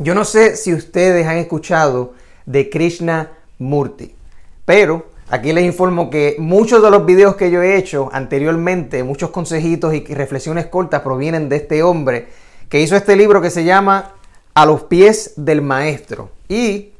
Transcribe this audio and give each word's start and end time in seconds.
Yo 0.00 0.14
no 0.14 0.24
sé 0.24 0.54
si 0.54 0.72
ustedes 0.72 1.26
han 1.26 1.38
escuchado 1.38 2.12
de 2.46 2.70
Krishna 2.70 3.32
Murti, 3.58 4.14
pero 4.64 5.06
aquí 5.28 5.52
les 5.52 5.64
informo 5.64 6.08
que 6.08 6.36
muchos 6.38 6.80
de 6.84 6.90
los 6.92 7.04
videos 7.04 7.34
que 7.34 7.50
yo 7.50 7.62
he 7.62 7.76
hecho 7.76 8.08
anteriormente, 8.12 9.02
muchos 9.02 9.30
consejitos 9.30 9.92
y 9.94 10.04
reflexiones 10.04 10.66
cortas 10.66 11.02
provienen 11.02 11.48
de 11.48 11.56
este 11.56 11.82
hombre 11.82 12.28
que 12.68 12.80
hizo 12.80 12.94
este 12.94 13.16
libro 13.16 13.42
que 13.42 13.50
se 13.50 13.64
llama 13.64 14.12
A 14.54 14.66
los 14.66 14.84
pies 14.84 15.32
del 15.34 15.62
maestro. 15.62 16.30
Y 16.48 16.90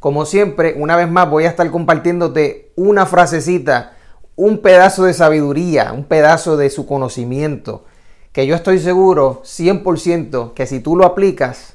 como 0.00 0.26
siempre, 0.26 0.74
una 0.76 0.96
vez 0.96 1.08
más 1.08 1.30
voy 1.30 1.44
a 1.44 1.48
estar 1.48 1.70
compartiéndote 1.70 2.72
una 2.74 3.06
frasecita, 3.06 3.92
un 4.34 4.58
pedazo 4.58 5.04
de 5.04 5.14
sabiduría, 5.14 5.92
un 5.92 6.06
pedazo 6.06 6.56
de 6.56 6.70
su 6.70 6.86
conocimiento, 6.86 7.84
que 8.32 8.48
yo 8.48 8.56
estoy 8.56 8.80
seguro 8.80 9.42
100% 9.44 10.54
que 10.54 10.66
si 10.66 10.80
tú 10.80 10.96
lo 10.96 11.06
aplicas, 11.06 11.71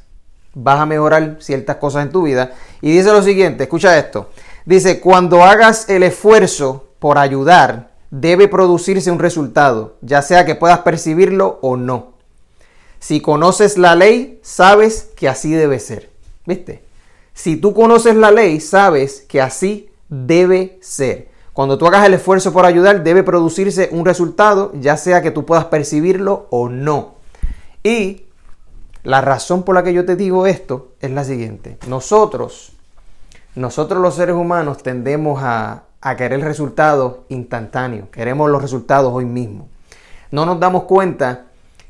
vas 0.58 0.80
a 0.80 0.86
mejorar 0.86 1.38
ciertas 1.40 1.78
cosas 1.78 2.04
en 2.04 2.12
tu 2.12 2.24
vida. 2.24 2.54
Y 2.82 2.92
dice 2.92 3.12
lo 3.12 3.22
siguiente, 3.22 3.64
escucha 3.64 3.98
esto. 3.98 4.30
Dice, 4.66 5.00
cuando 5.00 5.44
hagas 5.44 5.88
el 5.90 6.04
esfuerzo 6.04 6.88
por 7.00 7.18
ayudar, 7.18 7.92
debe 8.10 8.48
producirse 8.48 9.12
un 9.12 9.20
resultado, 9.20 9.98
ya 10.02 10.22
sea 10.22 10.46
que 10.46 10.56
puedas 10.56 10.80
percibirlo 10.80 11.60
o 11.62 11.78
no. 11.78 12.14
Si 13.00 13.22
conoces 13.22 13.78
la 13.78 13.96
ley, 13.96 14.40
sabes 14.42 15.10
que 15.16 15.30
así 15.30 15.54
debe 15.54 15.80
ser. 15.80 16.10
¿Viste? 16.46 16.84
Si 17.34 17.58
tú 17.58 17.74
conoces 17.74 18.16
la 18.16 18.32
ley, 18.32 18.60
sabes 18.60 19.24
que 19.28 19.42
así 19.42 19.90
debe 20.10 20.80
ser. 20.82 21.30
Cuando 21.54 21.78
tú 21.78 21.86
hagas 21.86 22.06
el 22.06 22.16
esfuerzo 22.16 22.52
por 22.52 22.66
ayudar, 22.66 23.04
debe 23.04 23.24
producirse 23.24 23.90
un 23.92 24.06
resultado, 24.06 24.72
ya 24.76 24.98
sea 24.98 25.22
que 25.22 25.32
tú 25.32 25.46
puedas 25.46 25.66
percibirlo 25.66 26.48
o 26.50 26.70
no. 26.70 27.16
Y 27.84 28.27
la 29.08 29.22
razón 29.22 29.64
por 29.64 29.74
la 29.74 29.84
que 29.84 29.94
yo 29.94 30.04
te 30.04 30.18
digo 30.18 30.48
esto 30.48 30.90
es 31.00 31.10
la 31.12 31.24
siguiente. 31.24 31.78
Nosotros, 31.88 32.74
nosotros 33.56 34.02
los 34.02 34.16
seres 34.16 34.36
humanos 34.36 34.84
tendemos 34.84 35.42
a, 35.42 35.84
a 36.02 36.18
querer 36.18 36.42
resultados 36.42 37.20
instantáneos. 37.30 38.10
Queremos 38.10 38.52
los 38.52 38.62
resultados 38.62 39.14
hoy 39.14 39.24
mismo. 39.24 39.70
No 40.30 40.46
nos 40.46 40.60
damos 40.60 40.84
cuenta 40.84 41.46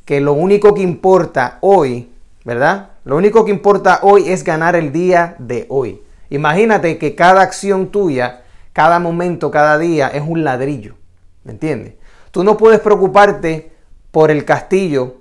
que 0.06 0.22
lo 0.22 0.34
único 0.34 0.76
que 0.76 0.84
importa 0.84 1.58
hoy, 1.62 2.12
¿verdad? 2.46 2.92
Lo 3.04 3.18
único 3.18 3.44
que 3.46 3.52
importa 3.52 4.02
hoy 4.04 4.30
es 4.30 4.44
ganar 4.44 4.76
el 4.76 4.92
día 4.92 5.36
de 5.40 5.66
hoy. 5.70 6.04
Imagínate 6.30 7.00
que 7.00 7.16
cada 7.16 7.42
acción 7.42 7.88
tuya, 7.88 8.44
cada 8.74 9.00
momento, 9.00 9.50
cada 9.50 9.80
día 9.80 10.10
es 10.10 10.22
un 10.22 10.44
ladrillo. 10.44 10.94
¿Me 11.44 11.54
entiendes? 11.54 11.96
Tú 12.30 12.44
no 12.44 12.58
puedes 12.58 12.80
preocuparte 12.80 13.72
por 14.12 14.30
el 14.30 14.46
castillo, 14.46 15.16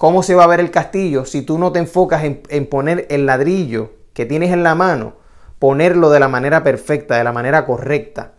cómo 0.00 0.22
se 0.22 0.34
va 0.34 0.44
a 0.44 0.46
ver 0.46 0.60
el 0.60 0.70
castillo, 0.70 1.26
si 1.26 1.42
tú 1.42 1.58
no 1.58 1.72
te 1.72 1.78
enfocas 1.78 2.24
en, 2.24 2.66
poner 2.70 3.06
el 3.10 3.26
ladrillo 3.26 3.90
que 4.14 4.24
tienes 4.24 4.50
en 4.50 4.62
la 4.62 4.74
mano, 4.74 5.12
ponerlo 5.58 6.08
de 6.08 6.18
la 6.18 6.26
manera 6.26 6.64
perfecta, 6.64 7.18
de 7.18 7.24
la 7.24 7.34
manera 7.34 7.66
correcta. 7.66 8.32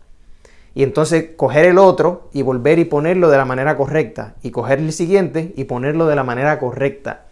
Y 0.74 0.82
entonces 0.82 1.36
coger 1.38 1.66
el 1.66 1.78
otro 1.78 2.30
y 2.34 2.42
volver 2.42 2.80
y 2.80 2.86
ponerlo 2.86 3.30
de 3.30 3.38
la 3.38 3.46
manera 3.46 3.78
correcta. 3.78 4.34
Y 4.42 4.50
coger 4.50 4.80
el 4.80 4.92
siguiente 4.92 5.54
y 5.56 5.66
ponerlo 5.66 6.08
de 6.08 6.16
la 6.16 6.24
manera 6.24 6.58
correcta. 6.58 7.26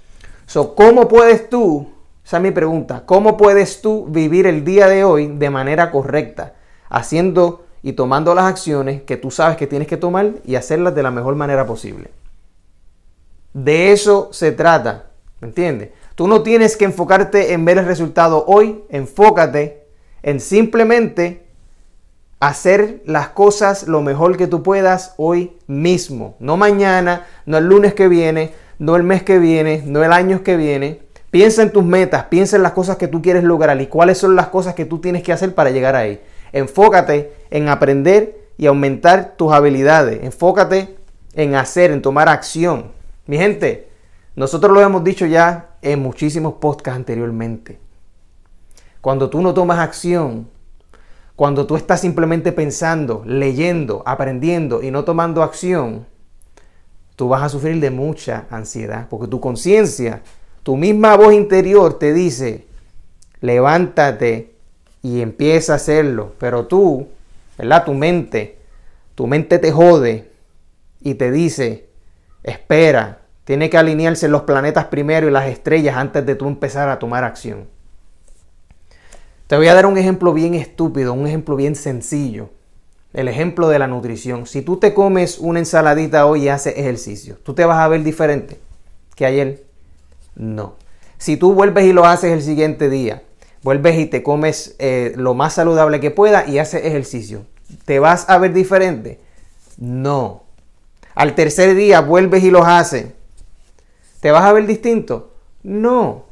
So, 0.45 0.75
¿Cómo 0.75 1.07
puedes 1.07 1.49
tú, 1.49 1.89
esa 2.23 2.37
es 2.37 2.43
mi 2.43 2.51
pregunta, 2.51 3.07
cómo 3.07 3.35
puedes 3.35 3.81
tú 3.81 4.05
vivir 4.09 4.45
el 4.45 4.63
día 4.63 4.87
de 4.87 5.03
hoy 5.05 5.25
de 5.25 5.49
manera 5.49 5.89
correcta? 5.89 6.53
Haciendo 6.87 7.65
y 7.81 7.93
tomando 7.93 8.35
las 8.35 8.45
acciones 8.45 9.01
que 9.01 9.17
tú 9.17 9.31
sabes 9.31 9.57
que 9.57 9.65
tienes 9.65 9.87
que 9.87 9.97
tomar 9.97 10.33
y 10.45 10.53
hacerlas 10.53 10.93
de 10.93 11.01
la 11.01 11.09
mejor 11.09 11.33
manera 11.33 11.65
posible. 11.65 12.11
De 13.53 13.91
eso 13.91 14.29
se 14.31 14.51
trata, 14.51 15.11
¿me 15.41 15.47
entiendes? 15.47 15.89
Tú 16.15 16.27
no 16.27 16.43
tienes 16.43 16.77
que 16.77 16.85
enfocarte 16.85 17.53
en 17.53 17.65
ver 17.65 17.77
el 17.77 17.85
resultado 17.85 18.45
hoy, 18.47 18.83
enfócate 18.89 19.83
en 20.21 20.39
simplemente 20.39 21.47
hacer 22.39 23.01
las 23.05 23.29
cosas 23.29 23.87
lo 23.87 24.01
mejor 24.01 24.37
que 24.37 24.47
tú 24.47 24.63
puedas 24.63 25.13
hoy 25.17 25.57
mismo, 25.67 26.35
no 26.39 26.57
mañana, 26.57 27.25
no 27.45 27.57
el 27.57 27.65
lunes 27.65 27.93
que 27.93 28.07
viene, 28.07 28.53
no 28.79 28.95
el 28.95 29.03
mes 29.03 29.23
que 29.23 29.39
viene, 29.39 29.83
no 29.85 30.03
el 30.03 30.13
año 30.13 30.43
que 30.43 30.55
viene. 30.55 31.01
Piensa 31.31 31.61
en 31.61 31.71
tus 31.71 31.83
metas, 31.83 32.25
piensa 32.25 32.55
en 32.55 32.63
las 32.63 32.71
cosas 32.71 32.97
que 32.97 33.07
tú 33.07 33.21
quieres 33.21 33.43
lograr 33.43 33.79
y 33.79 33.87
cuáles 33.87 34.17
son 34.17 34.35
las 34.35 34.47
cosas 34.47 34.73
que 34.73 34.85
tú 34.85 34.99
tienes 34.99 35.21
que 35.21 35.31
hacer 35.31 35.53
para 35.53 35.69
llegar 35.69 35.95
ahí. 35.95 36.21
Enfócate 36.53 37.33
en 37.51 37.67
aprender 37.67 38.47
y 38.57 38.65
aumentar 38.65 39.35
tus 39.37 39.53
habilidades. 39.53 40.23
Enfócate 40.23 40.97
en 41.33 41.55
hacer, 41.55 41.91
en 41.91 42.01
tomar 42.01 42.29
acción. 42.29 42.98
Mi 43.29 43.37
gente, 43.37 43.91
nosotros 44.35 44.73
lo 44.73 44.81
hemos 44.81 45.03
dicho 45.03 45.27
ya 45.27 45.75
en 45.83 46.01
muchísimos 46.01 46.55
podcasts 46.55 46.97
anteriormente. 46.97 47.77
Cuando 49.01 49.29
tú 49.29 49.43
no 49.43 49.53
tomas 49.53 49.77
acción, 49.77 50.49
cuando 51.35 51.67
tú 51.67 51.75
estás 51.75 52.01
simplemente 52.01 52.51
pensando, 52.51 53.21
leyendo, 53.27 54.01
aprendiendo 54.07 54.81
y 54.81 54.89
no 54.89 55.03
tomando 55.03 55.43
acción, 55.43 56.07
tú 57.15 57.29
vas 57.29 57.43
a 57.43 57.49
sufrir 57.49 57.79
de 57.79 57.91
mucha 57.91 58.47
ansiedad, 58.49 59.05
porque 59.07 59.27
tu 59.27 59.39
conciencia, 59.39 60.23
tu 60.63 60.75
misma 60.75 61.15
voz 61.15 61.31
interior 61.31 61.99
te 61.99 62.13
dice, 62.13 62.65
levántate 63.41 64.55
y 65.03 65.21
empieza 65.21 65.73
a 65.73 65.75
hacerlo, 65.75 66.33
pero 66.39 66.65
tú, 66.65 67.09
¿verdad? 67.59 67.85
Tu 67.85 67.93
mente, 67.93 68.57
tu 69.13 69.27
mente 69.27 69.59
te 69.59 69.71
jode 69.71 70.31
y 70.99 71.13
te 71.13 71.29
dice, 71.29 71.88
espera, 72.43 73.19
tiene 73.43 73.69
que 73.69 73.77
alinearse 73.77 74.27
los 74.27 74.43
planetas 74.43 74.85
primero 74.85 75.27
y 75.27 75.31
las 75.31 75.47
estrellas 75.47 75.97
antes 75.97 76.25
de 76.25 76.35
tú 76.35 76.47
empezar 76.47 76.89
a 76.89 76.99
tomar 76.99 77.23
acción. 77.23 77.67
Te 79.47 79.57
voy 79.57 79.67
a 79.67 79.73
dar 79.73 79.87
un 79.87 79.97
ejemplo 79.97 80.31
bien 80.33 80.53
estúpido, 80.53 81.13
un 81.13 81.25
ejemplo 81.25 81.55
bien 81.55 81.75
sencillo. 81.75 82.51
El 83.13 83.27
ejemplo 83.27 83.67
de 83.67 83.79
la 83.79 83.87
nutrición. 83.87 84.45
Si 84.45 84.61
tú 84.61 84.77
te 84.77 84.93
comes 84.93 85.39
una 85.39 85.57
ensaladita 85.57 86.27
hoy 86.27 86.43
y 86.43 86.49
haces 86.49 86.77
ejercicio, 86.77 87.37
¿tú 87.41 87.55
te 87.55 87.65
vas 87.65 87.79
a 87.79 87.87
ver 87.87 88.03
diferente 88.03 88.59
que 89.15 89.25
ayer? 89.25 89.63
No. 90.35 90.75
Si 91.17 91.35
tú 91.35 91.53
vuelves 91.55 91.85
y 91.85 91.93
lo 91.93 92.05
haces 92.05 92.31
el 92.31 92.43
siguiente 92.43 92.87
día, 92.87 93.23
vuelves 93.63 93.97
y 93.97 94.05
te 94.05 94.21
comes 94.21 94.75
eh, 94.77 95.13
lo 95.15 95.33
más 95.33 95.53
saludable 95.53 95.99
que 95.99 96.11
pueda 96.11 96.47
y 96.47 96.59
haces 96.59 96.85
ejercicio, 96.85 97.47
¿te 97.85 97.97
vas 97.97 98.29
a 98.29 98.37
ver 98.37 98.53
diferente? 98.53 99.19
No. 99.79 100.43
Al 101.19 101.35
tercer 101.35 101.75
día 101.75 101.99
vuelves 101.99 102.45
y 102.45 102.49
lo 102.49 102.63
haces, 102.63 103.07
¿te 104.21 104.31
vas 104.31 104.45
a 104.45 104.53
ver 104.53 104.65
distinto? 104.65 105.33
No. 105.63 106.27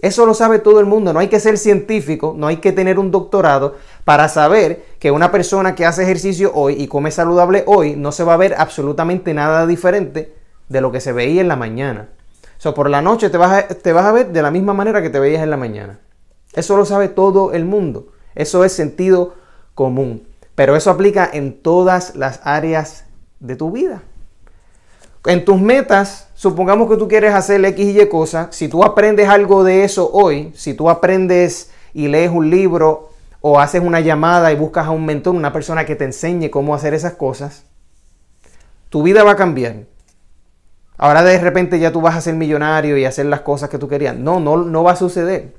Eso 0.00 0.26
lo 0.26 0.34
sabe 0.34 0.58
todo 0.58 0.80
el 0.80 0.86
mundo. 0.86 1.12
No 1.12 1.20
hay 1.20 1.28
que 1.28 1.38
ser 1.38 1.56
científico, 1.56 2.34
no 2.36 2.48
hay 2.48 2.56
que 2.56 2.72
tener 2.72 2.98
un 2.98 3.12
doctorado 3.12 3.76
para 4.02 4.28
saber 4.28 4.86
que 4.98 5.12
una 5.12 5.30
persona 5.30 5.76
que 5.76 5.86
hace 5.86 6.02
ejercicio 6.02 6.50
hoy 6.52 6.74
y 6.82 6.88
come 6.88 7.12
saludable 7.12 7.62
hoy 7.68 7.94
no 7.94 8.10
se 8.10 8.24
va 8.24 8.34
a 8.34 8.36
ver 8.36 8.56
absolutamente 8.58 9.34
nada 9.34 9.68
diferente 9.68 10.34
de 10.68 10.80
lo 10.80 10.90
que 10.90 11.00
se 11.00 11.12
veía 11.12 11.40
en 11.40 11.46
la 11.46 11.54
mañana. 11.54 12.08
So, 12.58 12.74
por 12.74 12.90
la 12.90 13.02
noche 13.02 13.30
te 13.30 13.38
vas, 13.38 13.68
te 13.68 13.92
vas 13.92 14.04
a 14.04 14.10
ver 14.10 14.32
de 14.32 14.42
la 14.42 14.50
misma 14.50 14.74
manera 14.74 15.00
que 15.00 15.10
te 15.10 15.20
veías 15.20 15.44
en 15.44 15.50
la 15.50 15.56
mañana. 15.56 16.00
Eso 16.54 16.76
lo 16.76 16.84
sabe 16.84 17.06
todo 17.06 17.52
el 17.52 17.66
mundo. 17.66 18.08
Eso 18.34 18.64
es 18.64 18.72
sentido 18.72 19.36
común. 19.76 20.26
Pero 20.56 20.74
eso 20.74 20.90
aplica 20.90 21.30
en 21.32 21.52
todas 21.62 22.16
las 22.16 22.40
áreas 22.42 23.04
de 23.38 23.54
tu 23.54 23.70
vida. 23.70 24.02
En 25.26 25.44
tus 25.44 25.58
metas, 25.58 26.28
supongamos 26.34 26.90
que 26.90 26.98
tú 26.98 27.08
quieres 27.08 27.32
hacer 27.32 27.64
X 27.64 27.86
y 27.86 28.00
Y 28.00 28.08
cosas, 28.08 28.54
si 28.54 28.68
tú 28.68 28.84
aprendes 28.84 29.26
algo 29.26 29.64
de 29.64 29.84
eso 29.84 30.10
hoy, 30.12 30.52
si 30.54 30.74
tú 30.74 30.90
aprendes 30.90 31.70
y 31.94 32.08
lees 32.08 32.30
un 32.30 32.50
libro 32.50 33.08
o 33.40 33.58
haces 33.58 33.82
una 33.82 34.00
llamada 34.00 34.52
y 34.52 34.56
buscas 34.56 34.86
a 34.86 34.90
un 34.90 35.06
mentor, 35.06 35.34
una 35.34 35.52
persona 35.52 35.86
que 35.86 35.96
te 35.96 36.04
enseñe 36.04 36.50
cómo 36.50 36.74
hacer 36.74 36.92
esas 36.92 37.14
cosas, 37.14 37.64
tu 38.90 39.02
vida 39.02 39.24
va 39.24 39.32
a 39.32 39.36
cambiar. 39.36 39.76
Ahora 40.98 41.22
de 41.24 41.38
repente 41.38 41.78
ya 41.78 41.90
tú 41.90 42.02
vas 42.02 42.16
a 42.16 42.20
ser 42.20 42.34
millonario 42.34 42.98
y 42.98 43.06
hacer 43.06 43.24
las 43.26 43.40
cosas 43.40 43.70
que 43.70 43.78
tú 43.78 43.88
querías. 43.88 44.14
No, 44.14 44.40
no, 44.40 44.58
no 44.58 44.84
va 44.84 44.92
a 44.92 44.96
suceder. 44.96 45.54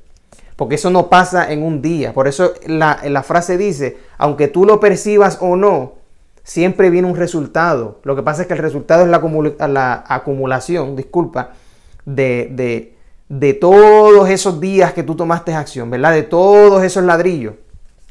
Porque 0.55 0.75
eso 0.75 0.91
no 0.91 1.09
pasa 1.09 1.51
en 1.51 1.63
un 1.63 1.81
día. 1.81 2.13
Por 2.13 2.27
eso 2.27 2.53
la 2.67 3.23
frase 3.23 3.57
dice, 3.57 3.97
aunque 4.17 4.47
tú 4.47 4.63
lo 4.63 4.79
percibas 4.79 5.39
o 5.41 5.55
no, 5.55 6.04
siempre 6.45 6.89
viene 6.89 7.09
un 7.09 7.17
resultado. 7.17 7.99
Lo 8.03 8.15
que 8.15 8.23
pasa 8.23 8.43
es 8.43 8.47
que 8.47 8.53
el 8.53 8.59
resultado 8.59 9.03
es 9.03 9.09
la, 9.09 10.03
acumulación, 10.07 10.95
disculpa, 10.95 11.51
de, 12.05 12.93
de, 13.27 13.53
todos 13.55 14.29
esos 14.29 14.61
días 14.61 14.93
que 14.93 15.03
tú 15.03 15.15
tomaste 15.15 15.53
acción, 15.53 15.89
¿verdad? 15.89 16.13
De 16.13 16.23
todos 16.23 16.83
esos 16.83 17.03
ladrillos 17.03 17.55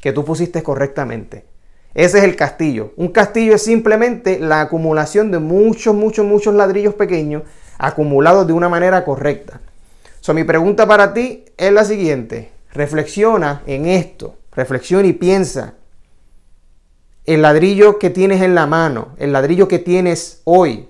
que 0.01 0.11
tú 0.11 0.23
pusiste 0.23 0.61
correctamente. 0.61 1.45
Ese 1.95 2.17
es 2.17 2.23
el 2.25 2.35
castillo. 2.35 2.91
Un 2.97 3.07
castillo 3.07 3.55
es 3.55 3.63
simplemente 3.63 4.37
la 4.37 4.61
acumulación 4.61 5.31
de 5.31 5.39
muchos, 5.39 5.95
muchos, 5.95 6.25
muchos 6.25 6.53
ladrillos 6.53 6.93
pequeños 6.93 7.43
acumulados 7.77 8.45
de 8.45 8.53
una 8.53 8.67
manera 8.67 9.05
correcta. 9.05 9.61
So, 10.19 10.33
mi 10.33 10.43
pregunta 10.43 10.85
para 10.85 11.13
ti 11.13 11.45
es 11.55 11.71
la 11.71 11.85
siguiente. 11.85 12.51
Reflexiona 12.73 13.61
en 13.65 13.85
esto. 13.85 14.35
Reflexiona 14.51 15.07
y 15.07 15.13
piensa 15.13 15.75
el 17.25 17.41
ladrillo 17.41 17.99
que 17.99 18.09
tienes 18.09 18.41
en 18.41 18.55
la 18.55 18.67
mano, 18.67 19.09
el 19.17 19.33
ladrillo 19.33 19.67
que 19.67 19.79
tienes 19.79 20.41
hoy, 20.43 20.87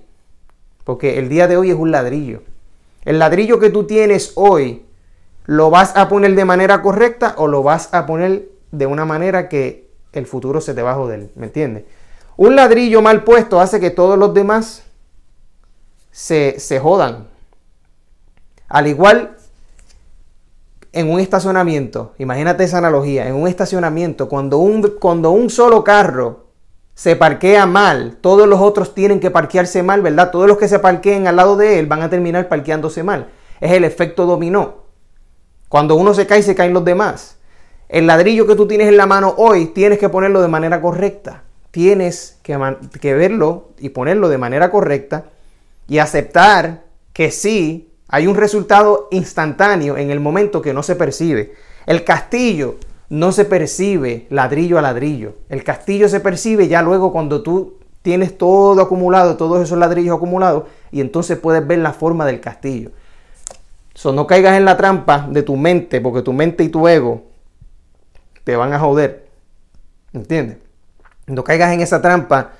porque 0.84 1.18
el 1.18 1.28
día 1.28 1.48
de 1.48 1.56
hoy 1.56 1.70
es 1.70 1.76
un 1.76 1.90
ladrillo. 1.90 2.42
El 3.04 3.18
ladrillo 3.18 3.58
que 3.58 3.70
tú 3.70 3.84
tienes 3.84 4.32
hoy, 4.34 4.86
¿Lo 5.46 5.70
vas 5.70 5.96
a 5.96 6.08
poner 6.08 6.34
de 6.34 6.44
manera 6.44 6.82
correcta 6.82 7.34
o 7.38 7.46
lo 7.46 7.62
vas 7.62 7.94
a 7.94 8.04
poner 8.04 8.48
de 8.72 8.86
una 8.86 9.04
manera 9.04 9.48
que 9.48 9.88
el 10.12 10.26
futuro 10.26 10.60
se 10.60 10.74
te 10.74 10.82
va 10.82 10.90
a 10.90 10.94
joder? 10.94 11.30
¿Me 11.36 11.46
entiendes? 11.46 11.84
Un 12.36 12.56
ladrillo 12.56 13.00
mal 13.00 13.22
puesto 13.22 13.60
hace 13.60 13.78
que 13.78 13.90
todos 13.90 14.18
los 14.18 14.34
demás 14.34 14.82
se, 16.10 16.58
se 16.58 16.80
jodan. 16.80 17.28
Al 18.68 18.88
igual 18.88 19.36
en 20.96 21.10
un 21.10 21.20
estacionamiento, 21.20 22.14
imagínate 22.18 22.64
esa 22.64 22.78
analogía, 22.78 23.28
en 23.28 23.34
un 23.34 23.46
estacionamiento, 23.46 24.30
cuando 24.30 24.56
un, 24.58 24.94
cuando 24.98 25.30
un 25.30 25.50
solo 25.50 25.84
carro 25.84 26.46
se 26.94 27.16
parquea 27.16 27.66
mal, 27.66 28.16
todos 28.22 28.48
los 28.48 28.60
otros 28.60 28.94
tienen 28.94 29.20
que 29.20 29.30
parquearse 29.30 29.82
mal, 29.82 30.00
¿verdad? 30.00 30.30
Todos 30.30 30.48
los 30.48 30.56
que 30.56 30.68
se 30.68 30.78
parqueen 30.78 31.26
al 31.26 31.36
lado 31.36 31.58
de 31.58 31.78
él 31.78 31.86
van 31.86 32.00
a 32.00 32.08
terminar 32.08 32.48
parqueándose 32.48 33.02
mal. 33.02 33.28
Es 33.60 33.72
el 33.72 33.84
efecto 33.84 34.24
dominó. 34.24 34.86
Cuando 35.68 35.96
uno 35.96 36.14
se 36.14 36.26
cae, 36.26 36.42
se 36.42 36.54
caen 36.54 36.72
los 36.72 36.86
demás. 36.86 37.36
El 37.90 38.06
ladrillo 38.06 38.46
que 38.46 38.56
tú 38.56 38.66
tienes 38.66 38.88
en 38.88 38.96
la 38.96 39.04
mano 39.04 39.34
hoy, 39.36 39.66
tienes 39.66 39.98
que 39.98 40.08
ponerlo 40.08 40.40
de 40.40 40.48
manera 40.48 40.80
correcta. 40.80 41.42
Tienes 41.70 42.38
que, 42.42 42.58
que 42.98 43.12
verlo 43.12 43.72
y 43.78 43.90
ponerlo 43.90 44.30
de 44.30 44.38
manera 44.38 44.70
correcta 44.70 45.26
y 45.86 45.98
aceptar 45.98 46.84
que 47.12 47.30
sí 47.30 47.92
hay 48.08 48.26
un 48.26 48.36
resultado 48.36 49.08
instantáneo 49.10 49.96
en 49.96 50.10
el 50.10 50.20
momento 50.20 50.62
que 50.62 50.72
no 50.72 50.82
se 50.82 50.96
percibe. 50.96 51.54
El 51.86 52.04
castillo 52.04 52.76
no 53.08 53.32
se 53.32 53.44
percibe 53.44 54.26
ladrillo 54.30 54.78
a 54.78 54.82
ladrillo. 54.82 55.34
El 55.48 55.64
castillo 55.64 56.08
se 56.08 56.20
percibe 56.20 56.68
ya 56.68 56.82
luego 56.82 57.12
cuando 57.12 57.42
tú 57.42 57.78
tienes 58.02 58.38
todo 58.38 58.80
acumulado, 58.80 59.36
todos 59.36 59.60
esos 59.62 59.78
ladrillos 59.78 60.16
acumulados, 60.16 60.64
y 60.92 61.00
entonces 61.00 61.38
puedes 61.38 61.66
ver 61.66 61.80
la 61.80 61.92
forma 61.92 62.24
del 62.24 62.40
castillo. 62.40 62.90
So, 63.94 64.12
no 64.12 64.26
caigas 64.26 64.56
en 64.56 64.64
la 64.64 64.76
trampa 64.76 65.26
de 65.28 65.42
tu 65.42 65.56
mente, 65.56 66.00
porque 66.00 66.22
tu 66.22 66.32
mente 66.32 66.62
y 66.62 66.68
tu 66.68 66.86
ego 66.86 67.24
te 68.44 68.54
van 68.54 68.72
a 68.72 68.78
joder. 68.78 69.26
¿Entiendes? 70.12 70.58
No 71.26 71.42
caigas 71.42 71.72
en 71.72 71.80
esa 71.80 72.00
trampa 72.00 72.52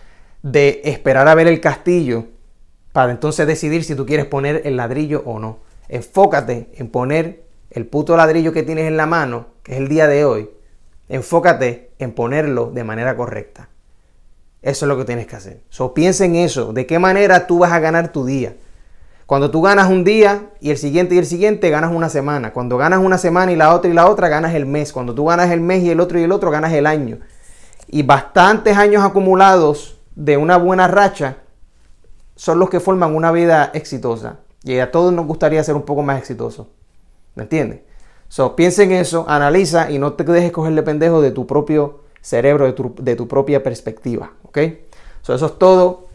de 0.42 0.80
esperar 0.84 1.28
a 1.28 1.34
ver 1.36 1.46
el 1.46 1.60
castillo 1.60 2.24
para 2.96 3.12
entonces 3.12 3.46
decidir 3.46 3.84
si 3.84 3.94
tú 3.94 4.06
quieres 4.06 4.24
poner 4.24 4.62
el 4.64 4.78
ladrillo 4.78 5.22
o 5.26 5.38
no. 5.38 5.58
Enfócate 5.90 6.70
en 6.76 6.88
poner 6.88 7.44
el 7.68 7.84
puto 7.84 8.16
ladrillo 8.16 8.54
que 8.54 8.62
tienes 8.62 8.86
en 8.86 8.96
la 8.96 9.04
mano, 9.04 9.48
que 9.62 9.72
es 9.72 9.78
el 9.80 9.88
día 9.88 10.08
de 10.08 10.24
hoy. 10.24 10.48
Enfócate 11.10 11.90
en 11.98 12.12
ponerlo 12.12 12.70
de 12.70 12.84
manera 12.84 13.14
correcta. 13.14 13.68
Eso 14.62 14.86
es 14.86 14.88
lo 14.88 14.96
que 14.96 15.04
tienes 15.04 15.26
que 15.26 15.36
hacer. 15.36 15.60
So, 15.68 15.92
piensa 15.92 16.24
en 16.24 16.36
eso. 16.36 16.72
¿De 16.72 16.86
qué 16.86 16.98
manera 16.98 17.46
tú 17.46 17.58
vas 17.58 17.72
a 17.72 17.80
ganar 17.80 18.12
tu 18.12 18.24
día? 18.24 18.56
Cuando 19.26 19.50
tú 19.50 19.60
ganas 19.60 19.90
un 19.90 20.02
día 20.02 20.52
y 20.62 20.70
el 20.70 20.78
siguiente 20.78 21.16
y 21.16 21.18
el 21.18 21.26
siguiente, 21.26 21.68
ganas 21.68 21.92
una 21.92 22.08
semana. 22.08 22.54
Cuando 22.54 22.78
ganas 22.78 23.00
una 23.00 23.18
semana 23.18 23.52
y 23.52 23.56
la 23.56 23.74
otra 23.74 23.90
y 23.90 23.92
la 23.92 24.08
otra, 24.08 24.30
ganas 24.30 24.54
el 24.54 24.64
mes. 24.64 24.94
Cuando 24.94 25.14
tú 25.14 25.26
ganas 25.26 25.50
el 25.50 25.60
mes 25.60 25.82
y 25.82 25.90
el 25.90 26.00
otro 26.00 26.18
y 26.18 26.22
el 26.22 26.32
otro, 26.32 26.50
ganas 26.50 26.72
el 26.72 26.86
año. 26.86 27.18
Y 27.88 28.04
bastantes 28.04 28.74
años 28.78 29.04
acumulados 29.04 30.00
de 30.14 30.38
una 30.38 30.56
buena 30.56 30.88
racha 30.88 31.36
son 32.36 32.58
los 32.58 32.70
que 32.70 32.80
forman 32.80 33.16
una 33.16 33.32
vida 33.32 33.70
exitosa. 33.74 34.38
Y 34.62 34.78
a 34.78 34.90
todos 34.90 35.12
nos 35.12 35.26
gustaría 35.26 35.64
ser 35.64 35.74
un 35.74 35.82
poco 35.82 36.02
más 36.02 36.18
exitosos. 36.18 36.68
¿Me 37.34 37.44
entiendes? 37.44 37.80
So, 38.28 38.56
piensa 38.56 38.82
en 38.82 38.92
eso, 38.92 39.24
analiza 39.28 39.90
y 39.90 39.98
no 39.98 40.12
te 40.12 40.24
dejes 40.24 40.52
cogerle 40.52 40.82
pendejo 40.82 41.20
de 41.20 41.30
tu 41.30 41.46
propio 41.46 42.00
cerebro, 42.20 42.66
de 42.66 43.16
tu, 43.16 43.28
propia 43.28 43.62
perspectiva. 43.62 44.32
¿Ok? 44.42 44.58
So, 45.22 45.34
eso 45.34 45.46
es 45.46 45.58
todo. 45.58 46.06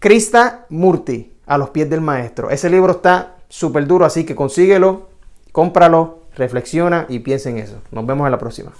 Krista 0.00 0.66
Murti, 0.70 1.32
a 1.46 1.58
los 1.58 1.70
pies 1.70 1.88
del 1.88 2.00
maestro. 2.00 2.50
Ese 2.50 2.70
libro 2.70 2.92
está 2.92 3.36
súper 3.48 3.86
duro, 3.86 4.04
así 4.04 4.24
que 4.24 4.34
consíguelo, 4.34 5.08
cómpralo, 5.52 6.20
reflexiona 6.34 7.06
y 7.08 7.20
piensa 7.20 7.50
en 7.50 7.58
eso. 7.58 7.80
Nos 7.90 8.06
vemos 8.06 8.26
en 8.26 8.32
la 8.32 8.38
próxima. 8.38 8.72